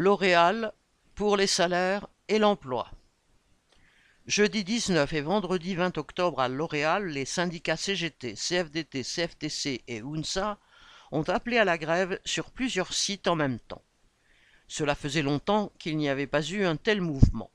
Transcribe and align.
L'Oréal 0.00 0.72
pour 1.16 1.36
les 1.36 1.48
salaires 1.48 2.06
et 2.28 2.38
l'emploi. 2.38 2.88
Jeudi 4.28 4.62
19 4.62 5.12
et 5.12 5.20
vendredi 5.22 5.74
20 5.74 5.98
octobre 5.98 6.38
à 6.38 6.46
L'Oréal, 6.46 7.08
les 7.08 7.24
syndicats 7.24 7.76
CGT, 7.76 8.34
CFDT, 8.34 9.02
CFTC 9.02 9.82
et 9.88 9.98
UNSA 9.98 10.60
ont 11.10 11.24
appelé 11.24 11.58
à 11.58 11.64
la 11.64 11.78
grève 11.78 12.20
sur 12.24 12.52
plusieurs 12.52 12.92
sites 12.92 13.26
en 13.26 13.34
même 13.34 13.58
temps. 13.58 13.82
Cela 14.68 14.94
faisait 14.94 15.22
longtemps 15.22 15.72
qu'il 15.80 15.96
n'y 15.96 16.08
avait 16.08 16.28
pas 16.28 16.48
eu 16.48 16.64
un 16.64 16.76
tel 16.76 17.00
mouvement. 17.00 17.50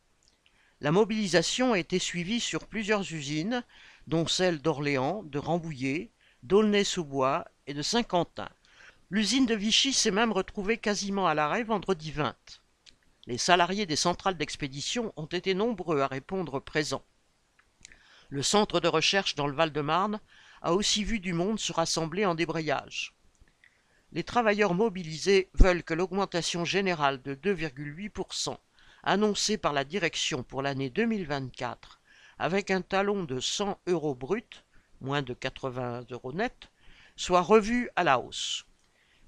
La 0.81 0.91
mobilisation 0.91 1.71
a 1.71 1.79
été 1.79 1.97
suivie 1.97 2.41
sur 2.41 2.67
plusieurs 2.67 3.09
usines, 3.13 3.63
dont 4.07 4.27
celles 4.27 4.61
d'Orléans, 4.61 5.23
de 5.23 5.39
Rambouillet, 5.39 6.11
d'Aulnay-sous-Bois 6.41 7.45
et 7.67 7.73
de 7.73 7.81
Saint-Quentin. 7.81 8.49
L'usine 9.09 9.45
de 9.45 9.53
Vichy 9.53 9.93
s'est 9.93 10.11
même 10.11 10.31
retrouvée 10.31 10.77
quasiment 10.77 11.27
à 11.27 11.33
l'arrêt 11.33 11.63
vendredi 11.63 12.11
20. 12.11 12.35
Les 13.27 13.37
salariés 13.37 13.85
des 13.85 13.95
centrales 13.95 14.37
d'expédition 14.37 15.13
ont 15.17 15.25
été 15.25 15.53
nombreux 15.53 16.01
à 16.01 16.07
répondre 16.07 16.59
présents. 16.59 17.05
Le 18.29 18.41
centre 18.41 18.79
de 18.79 18.87
recherche 18.87 19.35
dans 19.35 19.47
le 19.47 19.55
Val-de-Marne 19.55 20.19
a 20.61 20.73
aussi 20.73 21.03
vu 21.03 21.19
du 21.19 21.33
monde 21.33 21.59
se 21.59 21.73
rassembler 21.73 22.25
en 22.25 22.33
débrayage. 22.33 23.13
Les 24.13 24.23
travailleurs 24.23 24.73
mobilisés 24.73 25.49
veulent 25.53 25.83
que 25.83 25.93
l'augmentation 25.93 26.65
générale 26.65 27.21
de 27.21 27.35
2,8% 27.35 28.57
annoncée 29.03 29.57
par 29.57 29.73
la 29.73 29.83
direction 29.83 30.43
pour 30.43 30.61
l'année 30.61 30.89
2024, 30.89 31.99
avec 32.39 32.71
un 32.71 32.81
talon 32.81 33.23
de 33.23 33.39
100 33.39 33.79
euros 33.87 34.15
brut, 34.15 34.63
moins 35.01 35.21
de 35.21 35.33
80 35.33 36.05
euros 36.11 36.33
net, 36.33 36.69
soit 37.15 37.41
revue 37.41 37.89
à 37.95 38.03
la 38.03 38.19
hausse. 38.19 38.65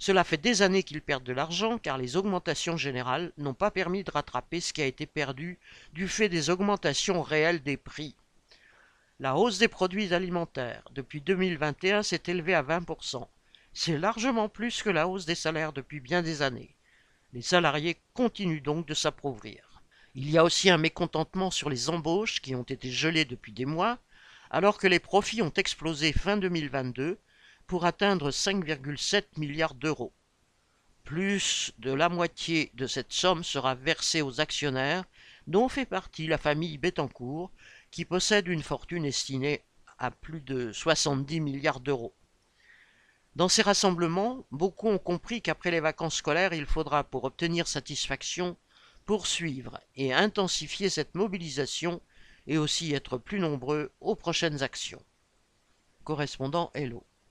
Cela 0.06 0.24
fait 0.24 0.38
des 0.38 0.62
années 0.62 0.84
qu'ils 0.84 1.02
perdent 1.02 1.24
de 1.24 1.34
l'argent 1.34 1.80
car 1.80 1.98
les 1.98 2.16
augmentations 2.16 2.78
générales 2.78 3.32
n'ont 3.40 3.56
pas 3.56 3.72
permis 3.72 4.04
de 4.04 4.12
rattraper 4.12 4.62
ce 4.62 4.72
qui 4.72 4.84
a 4.84 4.86
été 4.86 5.08
perdu 5.08 5.58
du 5.94 6.08
fait 6.08 6.30
des 6.30 6.52
augmentations 6.52 7.24
réelles 7.24 7.64
des 7.64 7.76
prix. 7.76 8.14
La 9.20 9.36
hausse 9.36 9.58
des 9.58 9.68
produits 9.68 10.14
alimentaires 10.14 10.84
depuis 10.92 11.22
2021 11.22 12.04
s'est 12.04 12.22
élevée 12.28 12.54
à 12.54 12.62
20%. 12.62 13.26
C'est 13.74 13.98
largement 13.98 14.48
plus 14.48 14.84
que 14.84 14.92
la 14.92 15.08
hausse 15.08 15.26
des 15.26 15.34
salaires 15.34 15.74
depuis 15.74 16.02
bien 16.02 16.22
des 16.22 16.44
années. 16.44 16.76
Les 17.34 17.42
salariés 17.42 17.98
continuent 18.14 18.62
donc 18.62 18.86
de 18.86 18.94
s'appauvrir. 18.94 19.82
Il 20.14 20.30
y 20.30 20.38
a 20.38 20.44
aussi 20.44 20.70
un 20.70 20.78
mécontentement 20.78 21.50
sur 21.50 21.72
les 21.72 21.90
embauches 21.90 22.44
qui 22.44 22.54
ont 22.54 22.62
été 22.62 22.92
gelées 22.92 23.26
depuis 23.26 23.54
des 23.54 23.66
mois, 23.66 23.98
alors 24.52 24.78
que 24.78 24.86
les 24.86 25.00
profits 25.00 25.42
ont 25.42 25.54
explosé 25.56 26.14
fin 26.14 26.38
2022 26.38 27.18
pour 27.68 27.86
atteindre 27.86 28.32
5,7 28.32 29.24
milliards 29.38 29.74
d'euros. 29.74 30.14
Plus 31.04 31.72
de 31.80 31.92
la 31.92 32.10
moitié 32.10 32.72
de 32.74 32.88
cette 32.88 33.14
somme 33.14 33.44
sera 33.44 33.76
versée 33.76 34.22
aux 34.22 34.42
actionnaires, 34.42 35.06
dont 35.48 35.70
fait 35.70 35.86
partie 35.86 36.28
la 36.28 36.38
famille 36.38 36.78
Bettencourt, 36.78 37.52
qui 37.92 38.06
possède 38.06 38.48
une 38.48 38.64
fortune 38.64 39.06
estimée 39.06 39.64
à 39.98 40.12
plus 40.12 40.42
de 40.42 40.72
70 40.72 41.40
milliards 41.40 41.80
d'euros. 41.80 42.14
Dans 43.36 43.50
ces 43.50 43.62
rassemblements, 43.62 44.46
beaucoup 44.52 44.88
ont 44.88 44.98
compris 44.98 45.42
qu'après 45.42 45.72
les 45.72 45.80
vacances 45.80 46.16
scolaires, 46.16 46.54
il 46.54 46.66
faudra, 46.66 47.04
pour 47.04 47.26
obtenir 47.26 47.68
satisfaction, 47.68 48.58
poursuivre 49.06 49.80
et 49.96 50.14
intensifier 50.14 50.90
cette 50.90 51.16
mobilisation 51.16 52.02
et 52.48 52.58
aussi 52.58 52.94
être 52.94 53.18
plus 53.18 53.40
nombreux 53.40 53.92
aux 54.02 54.16
prochaines 54.16 54.64
actions. 54.64 55.04
Correspondant 56.04 56.72
Hello. 56.74 57.06